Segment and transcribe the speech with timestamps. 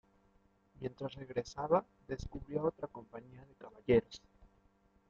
[0.79, 4.19] Mientras regresaba, descubrió a otra compañía de Caballeros.